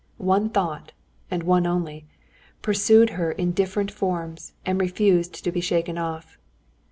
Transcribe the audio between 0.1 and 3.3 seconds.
One thought, and one only, pursued